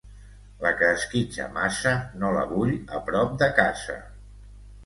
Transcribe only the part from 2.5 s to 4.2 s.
vull a prop de casa.